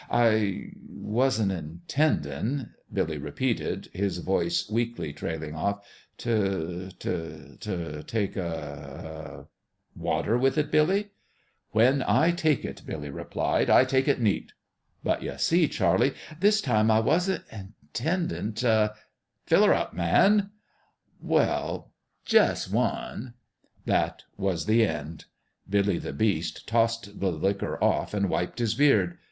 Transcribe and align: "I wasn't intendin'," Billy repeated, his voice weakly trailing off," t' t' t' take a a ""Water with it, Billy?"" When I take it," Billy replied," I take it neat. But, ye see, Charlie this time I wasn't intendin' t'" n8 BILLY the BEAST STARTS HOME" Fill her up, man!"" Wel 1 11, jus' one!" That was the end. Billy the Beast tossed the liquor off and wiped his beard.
"I 0.09 0.71
wasn't 0.89 1.51
intendin'," 1.51 2.71
Billy 2.91 3.19
repeated, 3.19 3.87
his 3.93 4.17
voice 4.17 4.67
weakly 4.67 5.13
trailing 5.13 5.53
off," 5.53 5.85
t' 6.17 6.89
t' 6.97 7.57
t' 7.59 8.01
take 8.07 8.35
a 8.35 9.45
a 9.45 9.45
""Water 9.95 10.39
with 10.39 10.57
it, 10.57 10.71
Billy?"" 10.71 11.11
When 11.73 12.01
I 12.01 12.31
take 12.31 12.65
it," 12.65 12.81
Billy 12.83 13.11
replied," 13.11 13.69
I 13.69 13.85
take 13.85 14.07
it 14.07 14.19
neat. 14.19 14.53
But, 15.03 15.21
ye 15.21 15.37
see, 15.37 15.67
Charlie 15.67 16.15
this 16.39 16.61
time 16.61 16.89
I 16.89 16.99
wasn't 16.99 17.43
intendin' 17.49 17.75
t'" 17.93 18.05
n8 18.15 18.17
BILLY 18.17 18.47
the 18.47 18.49
BEAST 18.49 18.57
STARTS 18.57 18.91
HOME" 18.91 18.99
Fill 19.49 19.63
her 19.65 19.73
up, 19.75 19.93
man!"" 19.93 20.49
Wel 21.21 21.69
1 21.69 21.69
11, 21.69 21.85
jus' 22.55 22.69
one!" 22.71 23.33
That 23.85 24.23
was 24.35 24.65
the 24.65 24.83
end. 24.83 25.25
Billy 25.69 25.99
the 25.99 26.11
Beast 26.11 26.67
tossed 26.67 27.19
the 27.19 27.31
liquor 27.31 27.77
off 27.83 28.15
and 28.15 28.31
wiped 28.31 28.57
his 28.57 28.73
beard. 28.73 29.19